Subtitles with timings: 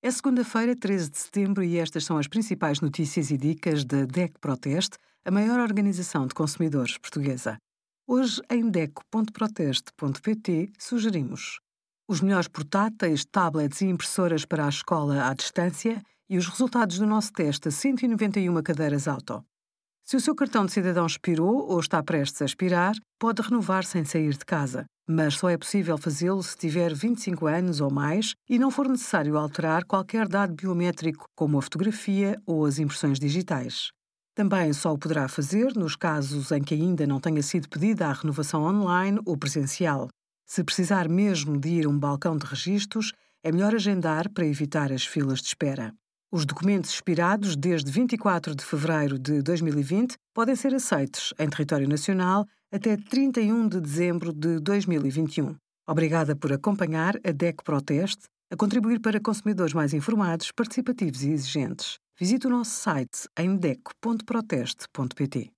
[0.00, 4.38] É segunda-feira, 13 de setembro, e estas são as principais notícias e dicas da DEC
[4.40, 7.58] Proteste, a maior organização de consumidores portuguesa.
[8.06, 11.58] Hoje, em DEC.proteste.pt, sugerimos
[12.08, 17.06] os melhores portáteis, tablets e impressoras para a escola à distância e os resultados do
[17.06, 19.44] nosso teste a 191 cadeiras auto.
[20.08, 24.06] Se o seu cartão de cidadão expirou ou está prestes a expirar, pode renovar sem
[24.06, 28.58] sair de casa, mas só é possível fazê-lo se tiver 25 anos ou mais e
[28.58, 33.90] não for necessário alterar qualquer dado biométrico, como a fotografia ou as impressões digitais.
[34.34, 38.12] Também só o poderá fazer nos casos em que ainda não tenha sido pedida a
[38.14, 40.08] renovação online ou presencial.
[40.46, 43.12] Se precisar mesmo de ir a um balcão de registros,
[43.44, 45.92] é melhor agendar para evitar as filas de espera.
[46.30, 52.44] Os documentos expirados desde 24 de fevereiro de 2020 podem ser aceitos em território nacional
[52.70, 55.56] até 31 de dezembro de 2021.
[55.88, 61.96] Obrigada por acompanhar a DEC Proteste, a contribuir para consumidores mais informados, participativos e exigentes.
[62.20, 65.50] Visite o nosso site em deco.proteste.pt.